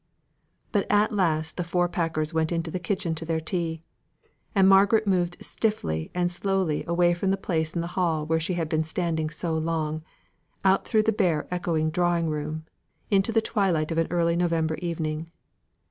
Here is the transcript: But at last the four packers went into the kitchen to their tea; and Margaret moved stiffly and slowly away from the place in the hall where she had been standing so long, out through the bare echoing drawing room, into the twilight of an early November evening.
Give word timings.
But 0.71 0.87
at 0.89 1.11
last 1.11 1.57
the 1.57 1.63
four 1.63 1.87
packers 1.87 2.33
went 2.33 2.51
into 2.51 2.71
the 2.71 2.79
kitchen 2.79 3.13
to 3.13 3.23
their 3.23 3.39
tea; 3.39 3.81
and 4.55 4.67
Margaret 4.67 5.05
moved 5.05 5.37
stiffly 5.41 6.09
and 6.15 6.31
slowly 6.31 6.83
away 6.87 7.13
from 7.13 7.29
the 7.29 7.37
place 7.37 7.75
in 7.75 7.81
the 7.81 7.85
hall 7.93 8.25
where 8.25 8.39
she 8.39 8.55
had 8.55 8.67
been 8.67 8.83
standing 8.83 9.29
so 9.29 9.55
long, 9.55 10.01
out 10.65 10.87
through 10.87 11.03
the 11.03 11.11
bare 11.13 11.47
echoing 11.51 11.91
drawing 11.91 12.31
room, 12.31 12.65
into 13.11 13.31
the 13.31 13.41
twilight 13.43 13.91
of 13.91 13.99
an 13.99 14.07
early 14.09 14.35
November 14.35 14.73
evening. 14.81 15.29